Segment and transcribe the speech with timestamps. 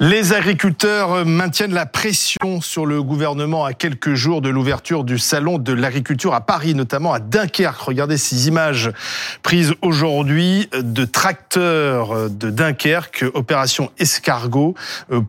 [0.00, 5.58] Les agriculteurs maintiennent la pression sur le gouvernement à quelques jours de l'ouverture du salon
[5.58, 7.80] de l'agriculture à Paris, notamment à Dunkerque.
[7.80, 8.90] Regardez ces images
[9.44, 14.74] prises aujourd'hui de tracteurs de Dunkerque, opération escargot,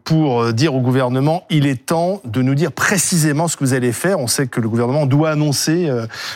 [0.04, 3.92] pour dire au gouvernement il est temps de nous dire précisément ce que vous allez
[3.92, 4.20] faire.
[4.20, 5.88] On sait que le gouvernement doit annoncer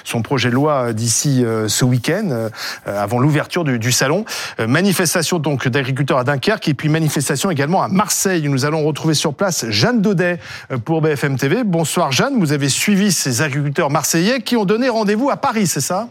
[0.03, 2.49] son projet de loi d'ici ce week-end,
[2.85, 4.23] avant l'ouverture du salon.
[4.59, 9.33] Manifestation donc d'agriculteurs à Dunkerque et puis manifestation également à Marseille nous allons retrouver sur
[9.33, 10.39] place Jeanne Daudet
[10.71, 11.63] euh, pour BFM TV.
[11.63, 15.81] Bonsoir Jeanne, vous avez suivi ces agriculteurs marseillais qui ont donné rendez-vous à Paris, c'est
[15.81, 16.09] ça?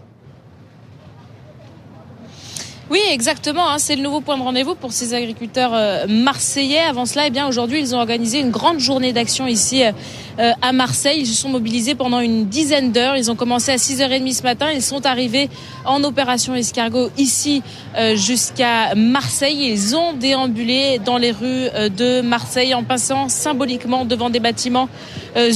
[2.90, 3.68] Oui, exactement.
[3.68, 3.78] Hein.
[3.78, 6.80] c'est le nouveau point de rendez-vous pour ces agriculteurs euh, marseillais.
[6.80, 10.72] Avant cela, eh bien aujourd'hui, ils ont organisé une grande journée d'action ici euh, à
[10.72, 11.18] Marseille.
[11.20, 13.16] Ils se sont mobilisés pendant une dizaine d'heures.
[13.16, 14.70] Ils ont commencé à 6h30 ce matin.
[14.72, 15.50] Ils sont arrivés
[15.84, 17.62] en opération escargot ici
[17.98, 19.70] euh, jusqu'à Marseille.
[19.70, 24.88] Ils ont déambulé dans les rues de Marseille en passant symboliquement devant des bâtiments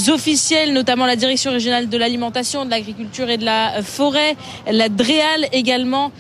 [0.09, 4.37] officiels, notamment la direction régionale de l'alimentation, de l'agriculture et de la forêt,
[4.71, 6.13] la DREAL également.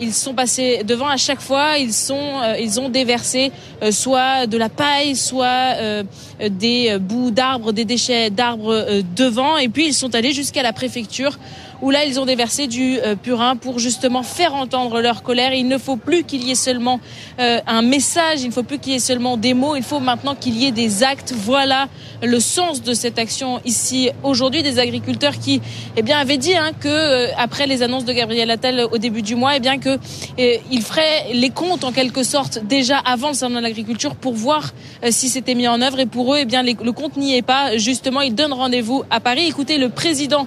[0.00, 1.78] Ils sont passés devant à chaque fois.
[1.78, 6.02] Ils sont, euh, ils ont déversé euh, soit de la paille, soit euh,
[6.50, 9.56] des bouts d'arbres, des déchets d'arbres devant.
[9.56, 11.38] Et puis ils sont allés jusqu'à la préfecture
[11.82, 15.52] où là ils ont déversé du euh, purin pour justement faire entendre leur colère.
[15.54, 17.00] Il ne faut plus qu'il y ait seulement
[17.38, 20.00] euh, un message, il ne faut plus qu'il y ait seulement des mots, il faut
[20.00, 21.32] maintenant qu'il y ait des actes.
[21.36, 21.88] Voilà
[22.22, 25.60] le sens de cette action ici aujourd'hui des agriculteurs qui
[25.96, 29.22] eh bien avaient dit hein, que euh, après les annonces de Gabriel Attal au début
[29.22, 29.98] du mois, eh bien que
[30.38, 34.72] il ferait les comptes en quelque sorte déjà avant le salon de l'agriculture pour voir
[35.10, 37.76] si c'était mis en œuvre et pour eux eh bien le compte n'y est pas.
[37.76, 39.46] Justement, ils donnent rendez-vous à Paris.
[39.46, 40.46] Écoutez le président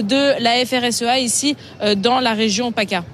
[0.00, 3.04] de la FRSEA ici euh, dans la région PACA.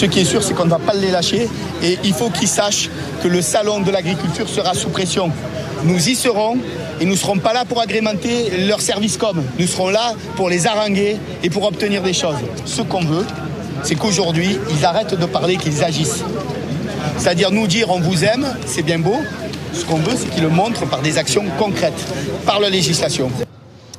[0.00, 1.46] Ce qui est sûr, c'est qu'on ne va pas les lâcher
[1.82, 2.88] et il faut qu'ils sachent
[3.22, 5.30] que le salon de l'agriculture sera sous pression.
[5.84, 6.56] Nous y serons
[7.00, 9.42] et nous ne serons pas là pour agrémenter leur service com.
[9.58, 12.36] Nous serons là pour les haranguer et pour obtenir des choses.
[12.64, 13.26] Ce qu'on veut,
[13.82, 16.24] c'est qu'aujourd'hui, ils arrêtent de parler, qu'ils agissent.
[17.18, 19.16] C'est-à-dire nous dire on vous aime, c'est bien beau.
[19.74, 22.06] Ce qu'on veut, c'est qu'ils le montrent par des actions concrètes,
[22.46, 23.30] par la législation.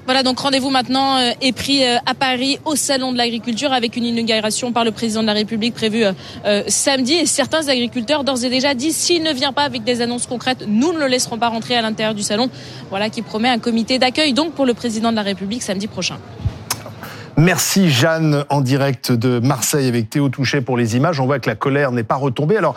[0.06, 3.96] Voilà, donc rendez-vous maintenant euh, est pris euh, à Paris au Salon de l'Agriculture avec
[3.96, 6.04] une inauguration par le président de la République prévue
[6.46, 7.14] euh, samedi.
[7.14, 10.66] Et certains agriculteurs d'ores et déjà disent s'il ne vient pas avec des annonces concrètes,
[10.68, 12.50] nous ne le laisserons pas rentrer à l'intérieur du salon.
[12.90, 16.18] Voilà qui promet un comité d'accueil donc pour le président de la République samedi prochain.
[17.42, 21.20] Merci Jeanne en direct de Marseille avec Théo Touchet pour les images.
[21.20, 22.56] On voit que la colère n'est pas retombée.
[22.56, 22.76] Alors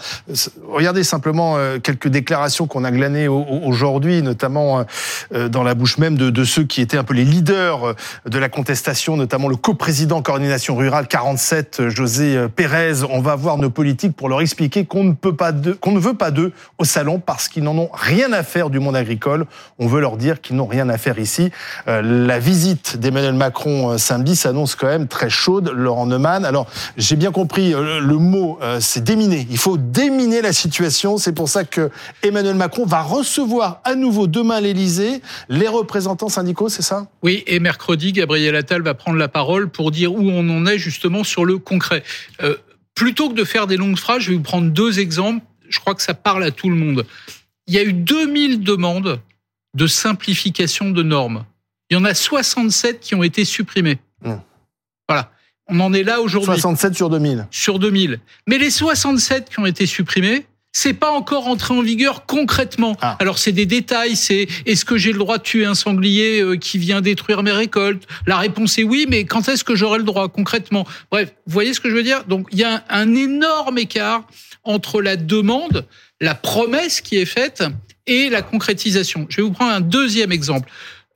[0.67, 4.87] regardez simplement euh, quelques déclarations qu'on a glanées aujourd'hui, notamment
[5.35, 8.39] euh, dans la bouche même de, ceux qui étaient un peu les leaders euh, de
[8.39, 13.05] la contestation, notamment le coprésident coordination rurale 47, José Pérez.
[13.11, 16.15] On va voir nos politiques pour leur expliquer qu'on ne peut pas qu'on ne veut
[16.15, 19.45] pas d'eux au salon parce qu'ils n'en ont rien à faire du monde agricole.
[19.79, 21.51] On veut leur dire qu'ils n'ont rien à faire ici.
[21.87, 26.45] La visite d'Emmanuel Macron samedi s'annonce quand même très chaude, Laurent Neumann.
[26.45, 29.49] Alors, j'ai bien compris, euh, le mot, euh, c'est déminer.
[29.51, 31.19] Il faut déminer la situation.
[31.19, 31.91] C'est pour ça que
[32.23, 37.09] Emmanuel Macron va recevoir à nouveau demain à l'Élysée les représentants syndicaux, c'est ça?
[37.25, 40.79] Oui, et mercredi, Gabriel Attal va prendre la parole pour dire où on en est
[40.79, 42.05] justement sur le concret.
[42.45, 42.55] Euh,
[42.95, 45.45] plutôt que de faire des longues phrases, je vais vous prendre deux exemples.
[45.69, 47.05] Je crois que ça parle à tout le monde.
[47.67, 49.19] Il y a eu 2000 demandes
[49.75, 51.45] de simplification de normes.
[51.91, 53.99] Il y en a 67 qui ont été supprimées.
[54.25, 54.35] Mmh.
[55.09, 55.31] Voilà.
[55.69, 56.53] On en est là aujourd'hui.
[56.53, 57.47] 67 sur 2000.
[57.51, 58.21] Sur 2000.
[58.47, 62.97] Mais les 67 qui ont été supprimés, c'est pas encore entré en vigueur concrètement.
[63.01, 63.17] Ah.
[63.21, 66.57] Alors c'est des détails, c'est est-ce que j'ai le droit de tuer un sanglier euh,
[66.57, 68.07] qui vient détruire mes récoltes?
[68.27, 70.85] La réponse est oui, mais quand est-ce que j'aurai le droit concrètement?
[71.11, 72.25] Bref, vous voyez ce que je veux dire?
[72.25, 74.25] Donc il y a un énorme écart
[74.65, 75.87] entre la demande,
[76.21, 77.63] la promesse qui est faite
[78.07, 79.27] et la concrétisation.
[79.29, 80.69] Je vais vous prendre un deuxième exemple.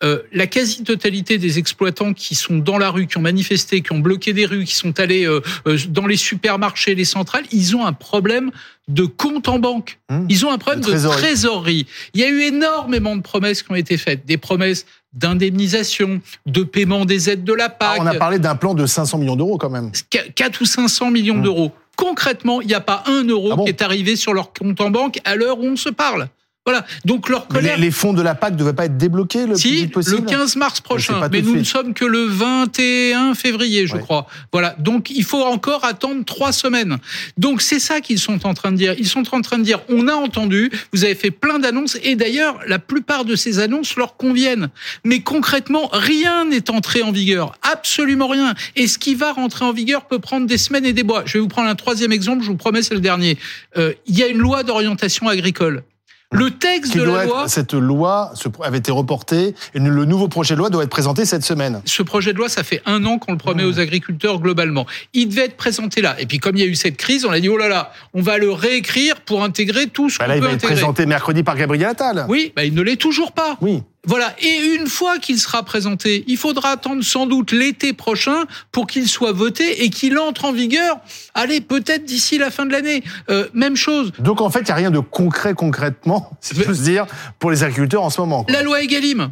[0.05, 3.99] Euh, la quasi-totalité des exploitants qui sont dans la rue, qui ont manifesté, qui ont
[3.99, 7.85] bloqué des rues, qui sont allés euh, euh, dans les supermarchés, les centrales, ils ont
[7.85, 8.53] un problème
[8.87, 9.99] de compte en banque.
[10.09, 10.27] Mmh.
[10.29, 11.87] Ils ont un problème de trésorerie.
[12.15, 16.63] Il y a eu énormément de promesses qui ont été faites, des promesses d'indemnisation, de
[16.63, 17.99] paiement des aides de la PAC.
[17.99, 19.91] Ah, on a parlé d'un plan de 500 millions d'euros quand même.
[20.37, 21.43] 4 ou 500 millions mmh.
[21.43, 21.73] d'euros.
[21.97, 24.91] Concrètement, il n'y a pas un euro ah qui est arrivé sur leur compte en
[24.91, 26.29] banque à l'heure où on se parle.
[26.69, 26.85] Voilà.
[27.07, 27.79] Donc leur colère.
[27.79, 30.17] Les, fonds de la PAC ne devaient pas être débloqués le si, plus vite possible.
[30.17, 31.27] le 15 mars prochain.
[31.33, 34.27] Mais nous ne sommes que le 21 février, je crois.
[34.53, 34.77] Voilà.
[34.79, 36.99] Donc il faut encore attendre trois semaines.
[37.39, 38.95] Donc c'est ça qu'ils sont en train de dire.
[38.99, 42.17] Ils sont en train de dire on a entendu, vous avez fait plein d'annonces et
[42.17, 44.69] d'ailleurs la plupart de ces annonces leur conviennent.
[45.05, 47.55] Mais concrètement, rien n'est entré en vigueur.
[47.63, 48.53] Absolument rien.
[48.77, 51.23] Et ce qui va rentrer en vigueur peut prendre des semaines et des mois.
[51.25, 52.43] Je vais vous prendre un troisième exemple.
[52.43, 53.39] Je vous promets, c'est le dernier.
[53.79, 55.83] Euh, il y a une loi d'orientation agricole.
[56.31, 57.49] Le texte de la loi.
[57.49, 58.33] cette loi
[58.63, 61.81] avait été reportée et le nouveau projet de loi doit être présenté cette semaine.
[61.87, 64.87] Ce projet de loi, ça fait un an qu'on le promet aux agriculteurs globalement.
[65.15, 66.21] Il devait être présenté là.
[66.21, 67.93] Et puis comme il y a eu cette crise, on a dit oh là là,
[68.13, 70.53] on va le réécrire pour intégrer tout ce bah qu'on peut intégrer.
[70.53, 72.27] Il va être présenté mercredi par Gabriel Attal.
[72.29, 73.57] Oui, bah il ne l'est toujours pas.
[73.63, 73.83] Oui.
[74.09, 74.35] Voilà.
[74.41, 79.07] Et une fois qu'il sera présenté, il faudra attendre sans doute l'été prochain pour qu'il
[79.07, 80.97] soit voté et qu'il entre en vigueur.
[81.35, 83.05] Allez, peut-être d'ici la fin de l'année.
[83.29, 84.13] Euh, même chose.
[84.19, 87.07] Donc en fait, il n'y a rien de concret concrètement, si je peux dire,
[87.39, 88.47] pour les agriculteurs en ce moment.
[88.49, 89.31] La loi Egalim.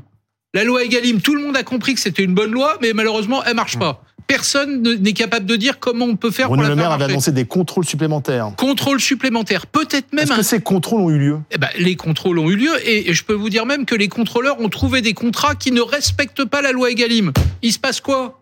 [0.52, 3.42] La loi Egalim, tout le monde a compris que c'était une bonne loi, mais malheureusement,
[3.44, 6.74] elle marche pas personne n'est capable de dire comment on peut faire Bruno pour la
[6.74, 8.52] Le Maire avait annoncé des contrôles supplémentaires.
[8.56, 10.24] Contrôles supplémentaires, peut-être même.
[10.24, 11.38] Est-ce que ces contrôles ont eu lieu?
[11.50, 14.08] Eh ben, les contrôles ont eu lieu et je peux vous dire même que les
[14.08, 17.32] contrôleurs ont trouvé des contrats qui ne respectent pas la loi Egalim.
[17.62, 18.40] Il se passe quoi?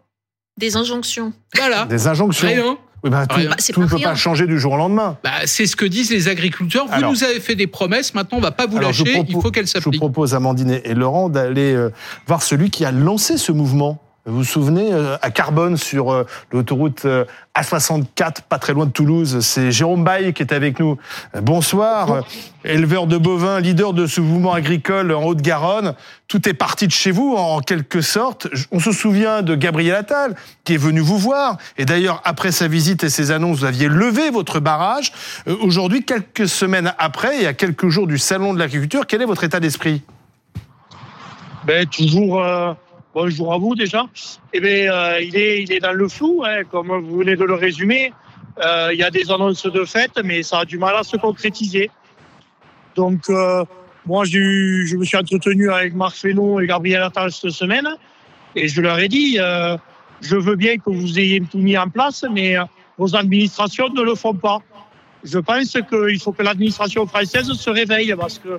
[0.58, 1.32] Des injonctions.
[1.56, 1.84] Voilà.
[1.86, 2.48] Des injonctions.
[2.48, 2.78] Rien.
[3.04, 5.18] Oui, bah, tout, bah, ne peut pas changer du jour au lendemain.
[5.22, 6.86] Bah, c'est ce que disent les agriculteurs.
[6.86, 9.68] Vous nous avez fait des promesses, maintenant on va pas vous lâcher, il faut qu'elles
[9.68, 9.92] s'appliquent.
[9.92, 11.90] Je vous propose, Amandine et Laurent, d'aller euh,
[12.26, 14.00] voir celui qui a lancé ce mouvement.
[14.26, 18.90] Vous vous souvenez, euh, à Carbone, sur euh, l'autoroute euh, A64, pas très loin de
[18.90, 20.96] Toulouse, c'est Jérôme Baye qui est avec nous.
[21.42, 22.24] Bonsoir,
[22.64, 25.94] éleveur de bovins, leader de ce mouvement agricole en Haute-Garonne.
[26.26, 28.48] Tout est parti de chez vous, en quelque sorte.
[28.72, 30.34] On se souvient de Gabriel Attal,
[30.64, 31.58] qui est venu vous voir.
[31.76, 35.12] Et d'ailleurs, après sa visite et ses annonces, vous aviez levé votre barrage.
[35.60, 39.44] Aujourd'hui, quelques semaines après, et à quelques jours du Salon de l'agriculture, quel est votre
[39.44, 40.00] état d'esprit?
[41.66, 42.42] Ben, Toujours...
[43.14, 44.06] Bonjour à vous déjà.
[44.52, 47.44] Eh bien, euh, il, est, il est dans le flou, hein, comme vous venez de
[47.44, 48.12] le résumer.
[48.64, 51.16] Euh, il y a des annonces de fête, mais ça a du mal à se
[51.16, 51.92] concrétiser.
[52.96, 53.64] Donc, euh,
[54.04, 57.86] moi, je me suis entretenu avec Marc Fesneau et Gabriel Attal cette semaine,
[58.56, 59.38] et je leur ai dit,
[60.20, 62.56] je veux bien que vous ayez tout mis en place, mais
[62.98, 64.58] vos administrations ne le font pas.
[65.22, 68.58] Je pense qu'il faut que l'administration française se réveille, parce que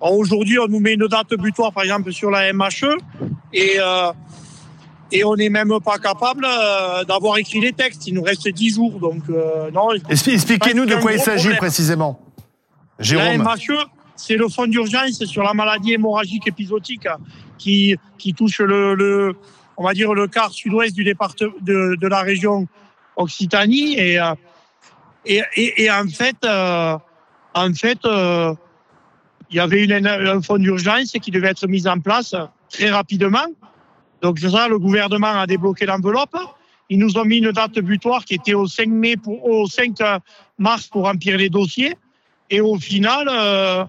[0.00, 2.98] Aujourd'hui, on nous met une date butoir, par exemple, sur la MHE,
[3.52, 4.12] et, euh,
[5.10, 8.06] et on n'est même pas capable euh, d'avoir écrit les textes.
[8.06, 9.88] Il nous reste 10 jours, donc euh, non.
[10.08, 12.20] Expliquez-nous de quoi il s'agit précisément.
[12.98, 13.42] Jérôme.
[13.42, 17.08] La MHE, c'est le fonds d'urgence sur la maladie hémorragique épisodique
[17.58, 19.36] qui, qui touche le, le
[19.76, 22.66] on va dire, le quart sud-ouest du département de, de, la région
[23.16, 23.98] Occitanie.
[23.98, 24.18] Et,
[25.26, 27.98] et, et, et en fait, en fait,
[29.50, 32.34] il y avait une, un fonds d'urgence qui devait être mis en place
[32.70, 33.46] très rapidement.
[34.22, 36.36] Donc ça, le gouvernement a débloqué l'enveloppe.
[36.88, 39.98] Ils nous ont mis une date butoir qui était au 5 mai pour, au 5
[40.58, 41.96] mars pour remplir les dossiers.
[42.50, 43.84] Et au final, euh,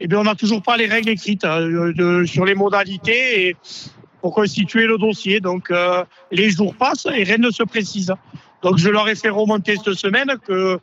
[0.00, 3.56] eh bien, on n'a toujours pas les règles écrites euh, de, sur les modalités et
[4.20, 5.40] pour constituer le dossier.
[5.40, 8.12] Donc euh, les jours passent et rien ne se précise.
[8.62, 10.80] Donc je leur ai fait remonter cette semaine que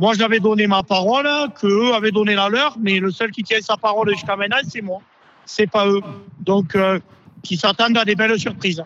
[0.00, 1.28] moi, j'avais donné ma parole,
[1.60, 4.80] qu'eux avaient donné la leur, mais le seul qui tient sa parole jusqu'à maintenant, c'est
[4.80, 5.02] moi.
[5.44, 6.00] C'est pas eux.
[6.40, 6.98] Donc, euh,
[7.42, 8.82] qui s'attendent à des belles surprises.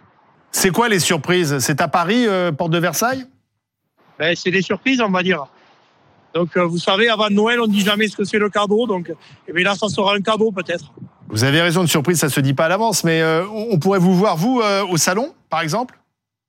[0.50, 1.61] C'est quoi les surprises?
[1.61, 3.26] C'est à Paris, euh, porte de Versailles?
[4.19, 5.46] Ben, C'est des surprises, on va dire.
[6.34, 8.88] Donc, euh, vous savez, avant Noël, on ne dit jamais ce que c'est le cadeau.
[8.88, 9.12] Donc,
[9.46, 10.93] eh bien là, ça sera un cadeau peut-être.
[11.28, 13.05] Vous avez raison, de surprise, ça se dit pas à l'avance.
[13.05, 13.22] Mais
[13.52, 14.60] on pourrait vous voir, vous,
[14.90, 15.96] au salon, par exemple?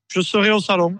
[0.07, 0.95] Je serai au salon.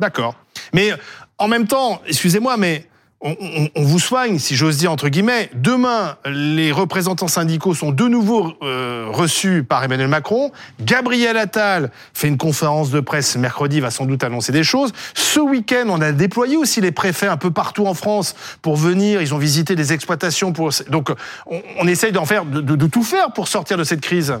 [0.00, 0.34] D'accord.
[0.72, 0.92] Mais
[1.36, 2.88] en même temps, excusez-moi, mais
[3.24, 5.48] on, vous soigne, si j'ose dire entre guillemets.
[5.54, 10.50] Demain, les représentants syndicaux sont de nouveau euh, reçus par Emmanuel Macron.
[10.80, 14.92] Gabriel Attal fait une conférence de presse mercredi, va sans doute annoncer des choses.
[15.14, 19.22] Ce week-end, on a déployé aussi les préfets un peu partout en France pour venir.
[19.22, 20.52] Ils ont visité des exploitations.
[20.52, 20.70] Pour...
[20.88, 21.12] Donc,
[21.46, 24.34] on, essaye d'en faire, de, tout faire pour sortir de cette crise.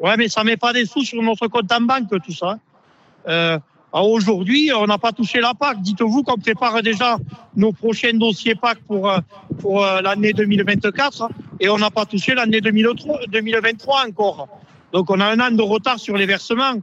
[0.00, 2.58] Ouais, mais ça met pas des sous sur notre compte en banque, tout ça.
[3.28, 3.58] Euh,
[3.92, 5.80] aujourd'hui, on n'a pas touché la PAC.
[5.82, 7.18] Dites-vous qu'on prépare déjà
[7.56, 9.18] nos prochains dossiers PAC pour, euh,
[9.58, 11.28] pour euh, l'année 2024
[11.58, 14.48] et on n'a pas touché l'année 2023 encore.
[14.92, 16.74] Donc on a un an de retard sur les versements.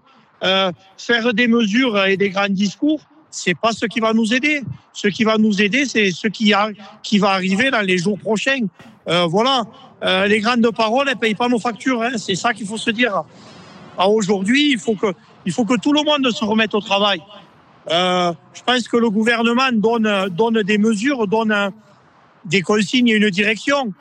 [0.44, 4.62] Euh, faire des mesures et des grands discours, c'est pas ce qui va nous aider.
[4.94, 6.70] Ce qui va nous aider, c'est ce qui, a,
[7.02, 8.68] qui va arriver dans les jours prochains.
[9.06, 9.64] Voilà.
[10.28, 12.04] Les grandes paroles, elles payent pas nos factures.
[12.04, 12.18] Hein.
[12.18, 13.24] C'est ça qu'il faut se dire.
[13.98, 15.08] Ah, aujourd'hui, il faut que
[15.48, 17.22] il faut que tout le monde se remette au travail.
[17.90, 21.72] Euh, je pense que le gouvernement donne, donne des mesures, donne
[22.44, 23.94] des consignes et une direction.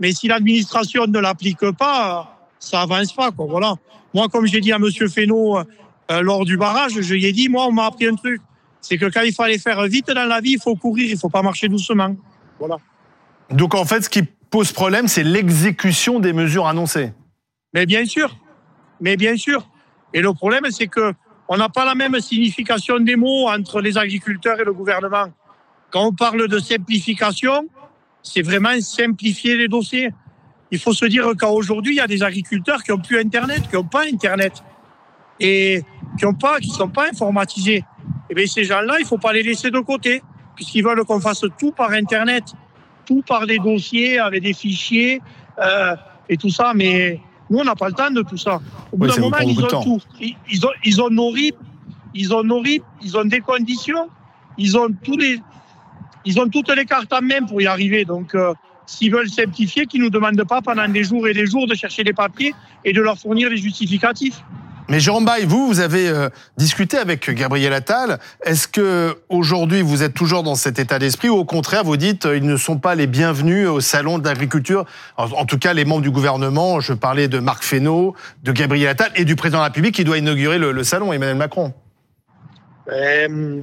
[0.00, 3.30] Mais si l'administration ne l'applique pas, ça avance pas.
[3.32, 3.44] Quoi.
[3.46, 3.74] Voilà.
[4.14, 7.50] Moi, comme j'ai dit à Monsieur Fesneau euh, lors du barrage, je lui ai dit,
[7.50, 8.40] moi, on m'a appris un truc.
[8.80, 11.28] C'est que quand il fallait faire vite dans la vie, il faut courir, il faut
[11.28, 12.16] pas marcher doucement.
[12.58, 12.78] Voilà.
[13.50, 17.12] Donc en fait, ce qui pose problème, c'est l'exécution des mesures annoncées.
[17.74, 18.38] Mais bien sûr,
[19.02, 19.68] mais bien sûr.
[20.14, 21.12] Et le problème, c'est que
[21.48, 25.26] on n'a pas la même signification des mots entre les agriculteurs et le gouvernement.
[25.90, 27.68] Quand on parle de simplification,
[28.22, 30.10] c'est vraiment simplifier les dossiers.
[30.70, 33.76] Il faut se dire qu'aujourd'hui, il y a des agriculteurs qui n'ont plus Internet, qui
[33.76, 34.64] n'ont pas Internet
[35.38, 35.82] et
[36.18, 37.76] qui ont pas, qui sont pas informatisés.
[37.76, 37.84] Et
[38.30, 40.22] eh bien ces gens-là, il faut pas les laisser de côté,
[40.56, 42.44] puisqu'ils veulent qu'on fasse tout par Internet,
[43.04, 45.20] tout par des dossiers avec des fichiers
[45.58, 45.94] euh,
[46.28, 46.72] et tout ça.
[46.74, 48.60] Mais nous, on n'a pas le temps de tout ça.
[48.92, 50.00] Au bout d'un moment, ils ont tout.
[50.20, 51.58] Ils, ont, ils ont nos rythmes,
[52.14, 54.08] ils ont nos ils ont des conditions,
[54.56, 55.40] ils ont tous les,
[56.24, 58.04] ils ont toutes les cartes en main pour y arriver.
[58.04, 58.54] Donc, euh,
[58.86, 62.02] s'ils veulent simplifier, qu'ils nous demandent pas pendant des jours et des jours de chercher
[62.04, 64.42] les papiers et de leur fournir les justificatifs.
[64.90, 68.18] Mais Jérôme Baye, vous, vous avez euh, discuté avec Gabriel Attal.
[68.44, 72.26] Est-ce que aujourd'hui vous êtes toujours dans cet état d'esprit ou au contraire vous dites
[72.26, 74.84] euh, ils ne sont pas les bienvenus au salon d'agriculture
[75.16, 76.80] en, tout cas, les membres du gouvernement.
[76.80, 80.04] Je parlais de Marc Fesneau, de Gabriel Attal et du président de la République qui
[80.04, 81.72] doit inaugurer le, salon, Emmanuel Macron.
[82.92, 83.62] Euh,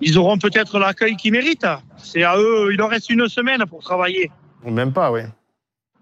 [0.00, 1.66] ils auront peut-être l'accueil qu'ils méritent.
[1.96, 2.68] C'est à eux.
[2.70, 4.30] Il leur reste une semaine pour travailler.
[4.64, 5.22] Même pas, oui.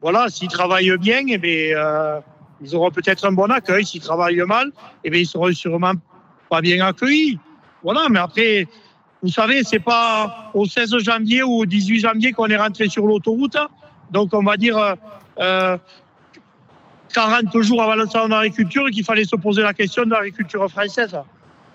[0.02, 2.23] Voilà, s'ils travaillent bien, eh bien,
[2.61, 3.85] ils auront peut-être un bon accueil.
[3.85, 4.71] S'ils travaillent mal,
[5.05, 5.93] eh bien, ils seront sûrement
[6.49, 7.38] pas bien accueillis.
[7.83, 8.67] Voilà, mais après,
[9.23, 13.07] vous savez, c'est pas au 16 janvier ou au 18 janvier qu'on est rentré sur
[13.07, 13.57] l'autoroute.
[14.11, 14.97] Donc, on va dire
[15.38, 15.77] euh,
[17.12, 21.17] 40 jours avant le salon d'agriculture qu'il fallait se poser la question de l'agriculture française.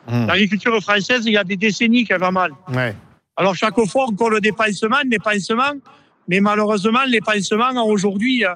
[0.07, 0.27] Hmm.
[0.27, 2.51] L'agriculture française, il y a des décennies qu'elle va mal.
[2.73, 2.95] Ouais.
[3.35, 5.73] Alors, chaque fois, on colle des pansements, des pansements,
[6.27, 8.53] mais malheureusement, les pansements, aujourd'hui, euh,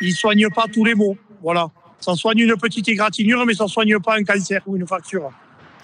[0.00, 1.16] ils soignent pas tous les maux.
[1.42, 1.70] Voilà.
[2.00, 5.32] Ça soigne une petite égratignure, mais ça soigne pas un cancer ou une fracture.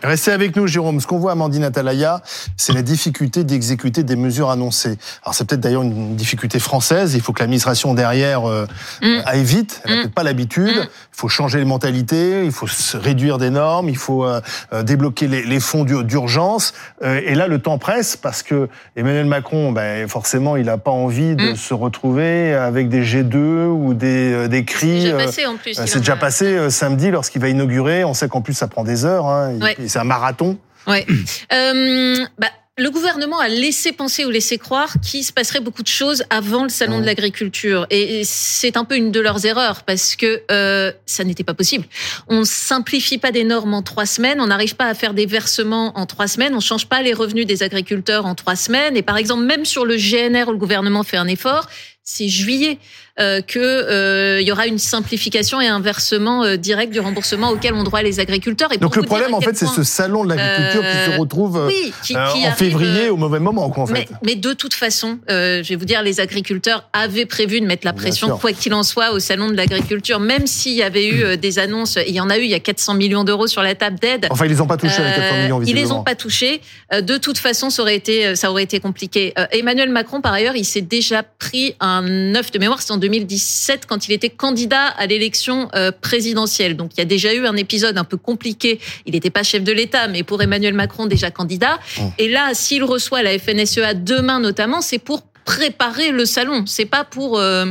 [0.02, 1.00] Restez avec nous, Jérôme.
[1.00, 2.22] Ce qu'on voit, Amandine Atalaya,
[2.56, 4.98] c'est la difficulté d'exécuter des mesures annoncées.
[5.22, 7.14] Alors, c'est peut-être d'ailleurs une difficulté française.
[7.14, 8.66] Il faut que l'administration derrière euh,
[9.00, 9.22] mm.
[9.26, 9.80] aille vite.
[9.84, 10.00] Elle n'a mm.
[10.00, 10.76] peut-être pas l'habitude.
[10.76, 10.88] Mm.
[10.88, 12.44] Il faut changer les mentalités.
[12.44, 13.88] Il faut réduire des normes.
[13.88, 14.40] Il faut euh,
[14.72, 16.74] euh, débloquer les, les fonds d'urgence.
[17.02, 21.36] et là, le temps presse parce que Emmanuel Macron, ben, forcément, il n'a pas envie
[21.36, 25.02] de se retrouver avec des G2 ou des, des cris.
[25.02, 25.74] C'est déjà passé en plus.
[25.74, 28.04] C'est déjà passé samedi lorsqu'il va inaugurer.
[28.04, 29.26] On sait qu'en plus, ça prend des heures.
[29.26, 29.52] Hein
[29.92, 30.58] c'est un marathon.
[30.86, 31.06] Ouais.
[31.52, 35.88] Euh, bah, le gouvernement a laissé penser ou laissé croire qu'il se passerait beaucoup de
[35.88, 40.16] choses avant le salon de l'agriculture, et c'est un peu une de leurs erreurs parce
[40.16, 41.84] que euh, ça n'était pas possible.
[42.28, 45.96] On simplifie pas des normes en trois semaines, on n'arrive pas à faire des versements
[45.98, 49.18] en trois semaines, on change pas les revenus des agriculteurs en trois semaines, et par
[49.18, 51.68] exemple même sur le GNR où le gouvernement fait un effort,
[52.02, 52.78] c'est juillet
[53.20, 57.50] euh, que euh, il y aura une simplification et un versement euh, direct du remboursement
[57.50, 58.72] auquel ont droit les agriculteurs.
[58.72, 61.70] Et Donc le problème, en fait, c'est ce salon de l'agriculture qui se retrouve
[62.14, 64.08] en février au mauvais moment, quoi, en fait.
[64.24, 67.92] Mais, de toute façon, je vais vous dire, les agriculteurs avaient prévu de mettre la
[67.92, 71.58] pression, quoi qu'il en soit, au salon de l'agriculture, même s'il y avait eu des
[71.58, 71.98] annonces.
[72.06, 74.26] Il y en a eu, il y a 400 millions d'euros sur la table d'aide.
[74.30, 75.62] Enfin, ils les ont pas touchés, les 400 millions.
[75.62, 76.62] Ils les ont pas touchés.
[76.90, 79.34] de toute façon, ça aurait été, ça aurait été compliqué.
[79.50, 84.12] Emmanuel Macron, par ailleurs, il s'est déjà pris un œuf de mémoire, 2017 quand il
[84.12, 86.76] était candidat à l'élection euh, présidentielle.
[86.76, 88.80] Donc il y a déjà eu un épisode un peu compliqué.
[89.04, 91.78] Il n'était pas chef de l'État, mais pour Emmanuel Macron déjà candidat.
[91.98, 92.02] Mmh.
[92.18, 96.64] Et là, s'il reçoit la FNSEA demain notamment, c'est pour préparer le salon.
[96.66, 97.66] C'est pas pour euh,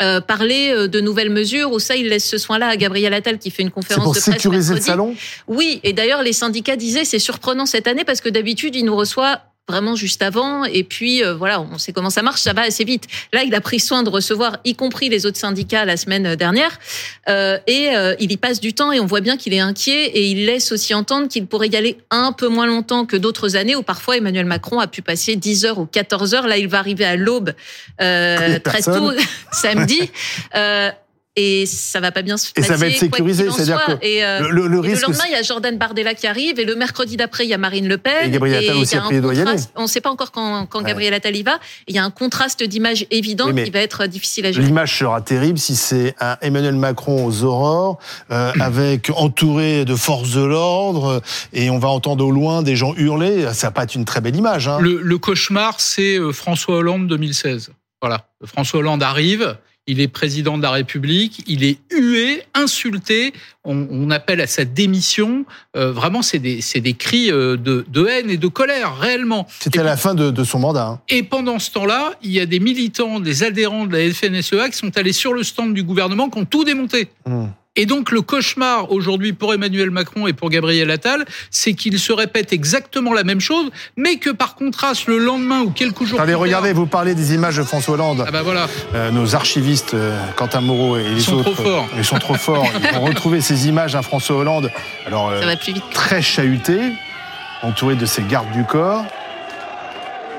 [0.00, 3.50] euh, parler de nouvelles mesures, ou ça, il laisse ce soin-là à Gabriel Attal qui
[3.50, 4.34] fait une conférence pour de presse.
[4.34, 5.14] sécuriser le salon?
[5.46, 8.96] Oui, et d'ailleurs, les syndicats disaient c'est surprenant cette année parce que d'habitude, il nous
[8.96, 10.64] reçoit vraiment juste avant.
[10.64, 13.04] Et puis, euh, voilà, on sait comment ça marche, ça va assez vite.
[13.32, 16.78] Là, il a pris soin de recevoir, y compris les autres syndicats la semaine dernière.
[17.28, 20.06] Euh, et euh, il y passe du temps et on voit bien qu'il est inquiet
[20.06, 23.56] et il laisse aussi entendre qu'il pourrait y aller un peu moins longtemps que d'autres
[23.56, 26.46] années où parfois Emmanuel Macron a pu passer 10 heures ou 14 heures.
[26.46, 27.52] Là, il va arriver à l'aube
[27.98, 29.12] très tôt
[29.52, 30.10] samedi
[31.36, 32.66] et ça va pas bien se passer.
[32.66, 35.02] Et ça va être sécurisé, c'est-à-dire que et, euh, le, le, risque.
[35.02, 37.54] Le lendemain, il y a Jordan Bardella qui arrive, et le mercredi d'après, il y
[37.54, 38.26] a Marine Le Pen.
[38.26, 39.60] Et Gabriel Attal aussi après doit y aller.
[39.76, 41.60] On ne sait pas encore quand, quand Gabriel Attal y va.
[41.86, 44.66] Il y a un contraste d'image évident qui va être difficile à gérer.
[44.66, 47.98] L'image sera terrible si c'est un Emmanuel Macron aux aurores,
[48.30, 51.22] euh, avec entouré de forces de l'ordre,
[51.52, 53.46] et on va entendre au loin des gens hurler.
[53.54, 54.66] Ça va pas être une très belle image.
[54.66, 54.78] Hein.
[54.80, 57.70] Le, le cauchemar, c'est euh, François Hollande 2016.
[58.02, 59.56] Voilà, François Hollande arrive
[59.90, 63.32] il est président de la République, il est hué, insulté,
[63.64, 65.44] on, appelle à sa démission.
[65.76, 69.46] Euh, vraiment, c'est des, des cris euh, de, de, haine et de colère, réellement.
[69.58, 70.86] C'était à la fin de, de son mandat.
[70.86, 71.00] Hein.
[71.08, 74.78] Et pendant ce temps-là, il y a des militants, des adhérents de la FNSEA qui
[74.78, 77.08] sont allés sur le stand du gouvernement, qui ont tout démonté.
[77.26, 77.46] Mmh.
[77.76, 82.12] Et donc le cauchemar aujourd'hui pour Emmanuel Macron et pour Gabriel Attal, c'est qu'il se
[82.12, 86.34] répète exactement la même chose, mais que par contraste le lendemain ou quelques jours Allez,
[86.34, 88.24] regardez, vous parlez des images de François Hollande.
[88.26, 88.66] Ah bah voilà.
[88.94, 91.88] Euh, nos archivistes, euh, Quentin Moreau et les ils sont autres, trop forts.
[91.96, 92.66] ils sont trop forts.
[92.92, 94.70] Ils vont retrouver ces images d'un François Hollande.
[95.06, 95.84] Alors euh, Ça va plus vite.
[95.92, 96.76] très chahuté,
[97.62, 99.04] entouré de ses gardes du corps.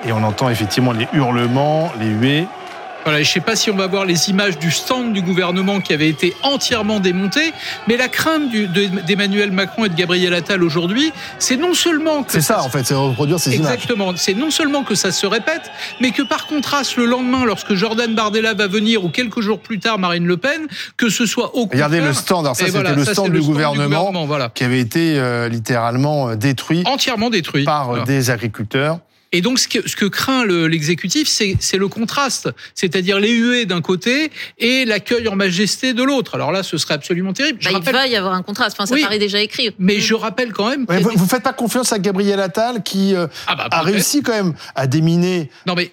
[0.06, 2.46] Et on entend effectivement les hurlements, les huées.
[3.04, 5.82] Voilà, je ne sais pas si on va voir les images du stand du gouvernement
[5.82, 7.52] qui avait été entièrement démonté,
[7.88, 12.42] mais la crainte d'Emmanuel Macron et de Gabriel Attal aujourd'hui, c'est non seulement que c'est
[12.42, 13.74] ça, en fait, c'est reproduire ces images.
[13.74, 17.74] Exactement, c'est non seulement que ça se répète, mais que par contraste le lendemain, lorsque
[17.74, 21.56] Jordan Bardella va venir ou quelques jours plus tard Marine Le Pen, que ce soit
[21.56, 24.50] au Regardez le stand, alors ça c'était le, stand du, gouvernement, voilà.
[24.54, 29.00] qui avait été euh, littéralement euh, détruit, entièrement détruit par des agriculteurs.
[29.32, 33.82] Et donc, ce que, ce que craint l'exécutif, c'est le contraste, c'est-à-dire les huées d'un
[33.82, 36.36] côté et l'accueil en majesté de l'autre.
[36.36, 37.60] Alors là, ce serait absolument terrible.
[37.64, 38.76] Bah, il va y avoir un contraste.
[38.78, 39.74] Enfin, ça paraît déjà écrit.
[39.80, 40.86] Mais je rappelle quand même.
[40.88, 44.34] vous, ne faites pas confiance à Gabriel Attal qui euh, ah bah, a réussi quand
[44.34, 45.50] même à déminer.
[45.66, 45.92] Non mais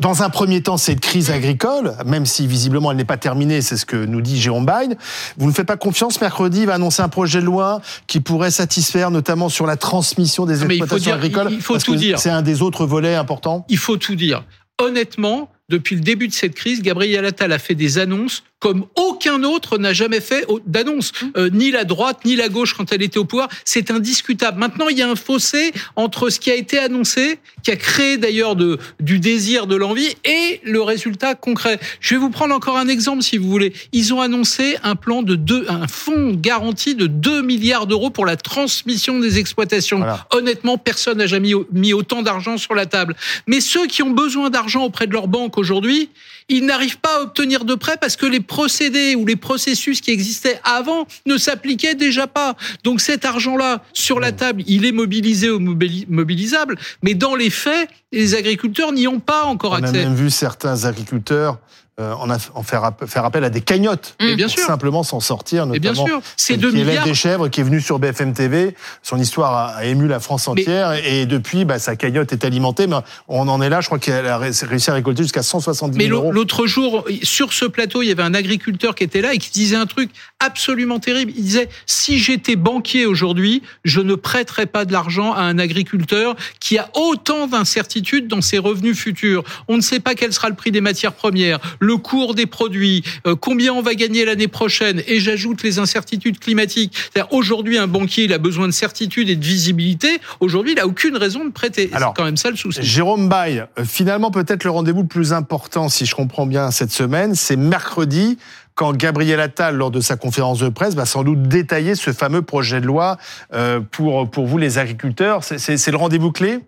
[0.00, 3.76] dans un premier temps, cette crise agricole, même si visiblement elle n'est pas terminée, c'est
[3.76, 4.96] ce que nous dit Jérôme Biden.
[5.36, 8.50] Vous ne faites pas confiance, mercredi, il va annoncer un projet de loi qui pourrait
[8.50, 11.48] satisfaire notamment sur la transmission des exploitations agricoles.
[11.52, 12.18] Il faut tout dire.
[12.18, 13.64] C'est un des autres volets importants.
[13.68, 14.44] Il faut tout dire.
[14.82, 19.42] Honnêtement, depuis le début de cette crise, Gabriel Attal a fait des annonces comme aucun
[19.42, 21.26] autre n'a jamais fait d'annonce, mmh.
[21.36, 23.50] euh, ni la droite ni la gauche quand elle était au pouvoir.
[23.66, 24.58] C'est indiscutable.
[24.58, 28.16] Maintenant, il y a un fossé entre ce qui a été annoncé, qui a créé
[28.16, 31.78] d'ailleurs de, du désir, de l'envie, et le résultat concret.
[32.00, 33.74] Je vais vous prendre encore un exemple, si vous voulez.
[33.92, 38.24] Ils ont annoncé un plan de deux, un fonds garanti de 2 milliards d'euros pour
[38.24, 40.06] la transmission des exploitations.
[40.30, 43.14] Honnêtement, personne n'a jamais mis autant d'argent sur la table.
[43.46, 46.08] Mais ceux qui ont besoin d'argent auprès de leur banque aujourd'hui,
[46.48, 50.12] ils n'arrivent pas à obtenir de prêt parce que les procédés ou les processus qui
[50.12, 52.54] existaient avant ne s'appliquaient déjà pas.
[52.84, 57.88] Donc cet argent-là, sur la table, il est mobilisé ou mobilisable, mais dans les faits,
[58.14, 59.90] les agriculteurs n'y ont pas encore accès.
[59.90, 61.58] On a même vu certains agriculteurs
[62.00, 64.66] euh, en, faire, faire, appel à des cagnottes Mais bien sûr.
[64.66, 65.64] simplement s'en sortir.
[65.64, 67.04] Notamment, bien sûr, c'est deux milliards.
[67.04, 68.74] des chèvres qui est venu sur BFM TV.
[69.04, 72.88] Son histoire a, ému la France entière et depuis, bah, sa cagnotte est alimentée.
[72.88, 72.96] Mais
[73.28, 73.80] on en est là.
[73.80, 76.30] Je crois qu'elle a réussi à récolter jusqu'à 170 000 euros.
[76.30, 79.38] Mais l'autre jour, sur ce plateau, il y avait un agriculteur qui était là et
[79.38, 80.10] qui disait un truc
[80.40, 81.30] absolument terrible.
[81.36, 86.34] Il disait si j'étais banquier aujourd'hui, je ne prêterais pas de l'argent à un agriculteur
[86.58, 89.42] qui a autant d'incertitudes dans ses revenus futurs.
[89.68, 93.02] On ne sait pas quel sera le prix des matières premières le cours des produits,
[93.26, 96.96] euh, combien on va gagner l'année prochaine, et j'ajoute les incertitudes climatiques.
[97.30, 100.08] Aujourd'hui, un banquier, il a besoin de certitude et de visibilité.
[100.40, 101.90] Aujourd'hui, il n'a aucune raison de prêter.
[101.92, 102.80] C'est quand même ça le souci.
[102.82, 106.92] Jérôme Baye, euh, finalement, peut-être le rendez-vous le plus important, si je comprends bien, cette
[106.92, 108.38] semaine, c'est mercredi
[108.74, 112.42] quand Gabriel Attal, lors de sa conférence de presse, va sans doute détailler ce fameux
[112.42, 113.18] projet de loi
[113.52, 115.44] euh, pour, pour vous, les agriculteurs.
[115.44, 116.58] C'est le rendez-vous clé?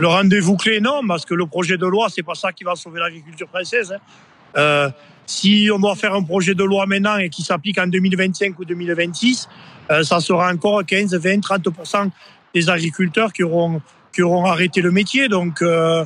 [0.00, 2.74] Le rendez-vous clé, non, parce que le projet de loi, c'est pas ça qui va
[2.74, 3.92] sauver l'agriculture française.
[3.92, 4.00] Hein.
[4.56, 4.90] Euh,
[5.26, 8.64] si on doit faire un projet de loi maintenant et qui s'applique en 2025 ou
[8.64, 9.48] 2026,
[9.90, 11.68] euh, ça sera encore 15, 20, 30
[12.54, 13.80] des agriculteurs qui auront
[14.14, 15.28] qui auront arrêté le métier.
[15.28, 16.04] Donc euh,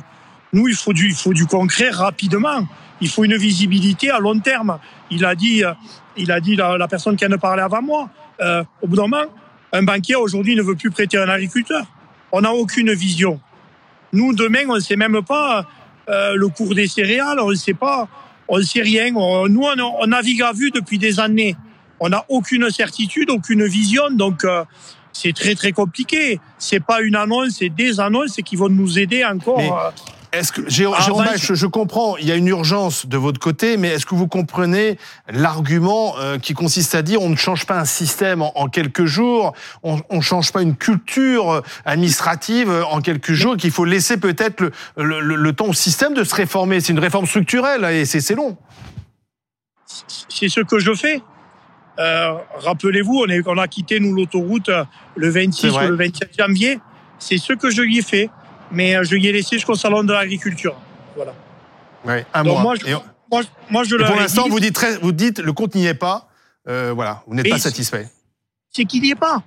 [0.53, 2.67] nous, il faut du il faut du concret rapidement.
[2.99, 4.79] Il faut une visibilité à long terme.
[5.09, 5.63] Il a dit
[6.17, 8.09] il a dit la, personne qui en a parlé avant moi.
[8.81, 9.25] au bout d'un moment,
[9.71, 11.85] un banquier aujourd'hui ne veut plus prêter un agriculteur.
[12.31, 13.39] On n'a aucune vision.
[14.13, 15.65] Nous, demain, on ne sait même pas
[16.09, 18.07] euh, le cours des céréales, on ne sait pas,
[18.47, 19.11] on ne sait rien.
[19.11, 21.55] nous, on, navigue à vue depuis des années.
[21.99, 24.63] On n'a aucune certitude, aucune vision, donc euh,
[25.13, 26.39] c'est très très compliqué.
[26.57, 29.59] C'est pas une annonce, c'est des annonces qui vont nous aider encore.
[29.59, 29.91] Euh,
[30.31, 33.89] est-ce que Jérôme, ah, je, comprends, il y a une urgence de votre côté, mais
[33.89, 34.97] est-ce que vous comprenez
[35.29, 39.53] l'argument euh, qui consiste à dire on ne change pas un système en, quelques jours,
[39.83, 45.19] on ne change pas une culture administrative en quelques jours, qu'il faut laisser peut-être le,
[45.19, 46.79] le, temps au système de se réformer?
[46.79, 48.57] C'est une réforme structurelle et c'est long.
[50.29, 51.21] C'est ce que je fais.
[51.99, 54.69] Euh, rappelez-vous, on, on, a quitté nous l'autoroute
[55.15, 56.79] le 26 ou le 27 janvier.
[57.19, 58.29] C'est ce que je lui ai fait
[58.71, 60.75] mais euh, je lui ai laissé jusqu'au salon de l'agriculture.
[61.15, 61.33] Voilà.
[62.33, 62.61] Un mois.
[62.61, 66.27] Moi, je, moi, je pour l'instant, vous dites, vous dites le compte n'y est pas.
[66.67, 68.09] Euh, voilà, vous n'êtes pas satisfait.
[68.69, 69.41] C'est qu'il n'y est pas.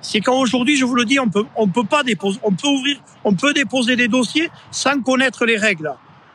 [0.00, 2.98] C'est qu'aujourd'hui, je vous le dis, on peut, on peut pas déposer, on peut ouvrir,
[3.24, 5.90] on peut déposer des dossiers sans connaître les règles.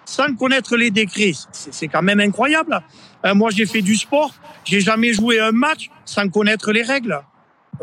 [0.09, 1.33] sans connaître les décrets.
[1.51, 2.81] C'est quand même incroyable.
[3.25, 4.33] Euh, moi, j'ai fait du sport,
[4.65, 7.21] j'ai jamais joué un match sans connaître les règles.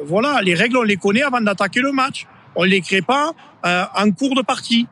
[0.04, 2.26] Voilà, les règles, on les connaît avant d'attaquer le match.
[2.56, 3.32] On les crée pas
[3.64, 4.86] euh, en cours de partie.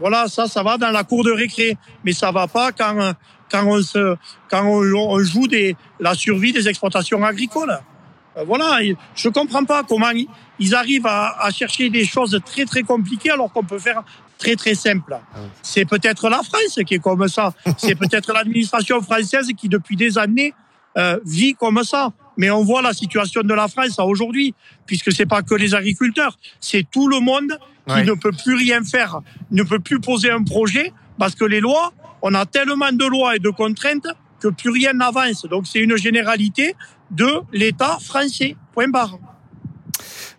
[0.00, 3.12] Voilà, ça, ça va dans la cour de récré, mais ça va pas quand
[3.50, 4.16] quand on se
[4.50, 7.78] quand on, joue des la survie des exploitations agricoles.
[8.36, 8.78] Euh, voilà,
[9.14, 10.10] je comprends pas comment
[10.58, 14.04] ils arrivent à, à chercher des choses très très compliquées alors qu'on peut faire
[14.38, 15.18] très très simple.
[15.18, 17.52] Ah C'est peut-être la France qui est comme ça.
[17.76, 20.54] C'est peut-être l'administration française qui depuis des années
[20.96, 22.12] euh, vit comme ça.
[22.38, 24.54] Mais on voit la situation de la France aujourd'hui,
[24.86, 27.52] puisque c'est pas que les agriculteurs, c'est tout le monde
[27.86, 29.20] qui ne peut plus rien faire,
[29.50, 33.36] ne peut plus poser un projet parce que les lois, on a tellement de lois
[33.36, 34.06] et de contraintes
[34.40, 35.46] que plus rien n'avance.
[35.46, 36.74] Donc c'est une généralité
[37.10, 38.56] de l'État français.
[38.72, 39.18] Point barre.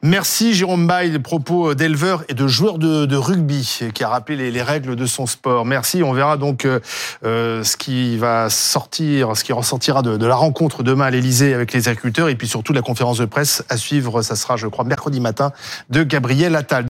[0.01, 4.95] Merci Jérôme Bail, propos d'éleveur et de joueur de, rugby qui a rappelé les, règles
[4.95, 5.65] de son sport.
[5.65, 6.79] Merci, on verra donc euh,
[7.25, 11.53] euh, ce qui va sortir, ce qui ressortira de, de la rencontre demain à l'Elysée
[11.53, 14.67] avec les agriculteurs et puis surtout la conférence de presse à suivre, ça sera je
[14.67, 15.51] crois mercredi matin
[15.89, 16.77] de Gabriel Attal.